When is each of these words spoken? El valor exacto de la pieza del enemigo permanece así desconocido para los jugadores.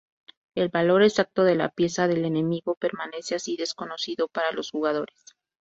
El 0.55 0.69
valor 0.69 1.03
exacto 1.03 1.43
de 1.43 1.53
la 1.53 1.69
pieza 1.69 2.07
del 2.07 2.25
enemigo 2.25 2.73
permanece 2.73 3.35
así 3.35 3.55
desconocido 3.55 4.27
para 4.29 4.51
los 4.51 4.71
jugadores. 4.71 5.35